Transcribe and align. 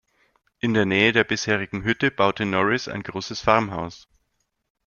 In 0.57 0.73
der 0.73 0.87
Nähe 0.87 1.11
der 1.13 1.23
bisherigen 1.23 1.83
Hütte 1.83 2.09
baute 2.09 2.43
Norris 2.47 2.87
ein 2.87 3.03
großes 3.03 3.41
Farmhaus. 3.41 4.07